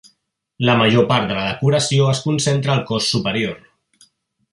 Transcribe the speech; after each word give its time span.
La 0.69 0.73
major 0.77 1.03
part 1.11 1.27
de 1.31 1.35
la 1.39 1.43
decoració 1.49 2.07
es 2.13 2.21
concentra 2.29 2.73
al 2.77 2.81
cos 2.89 3.11
superior. 3.17 3.57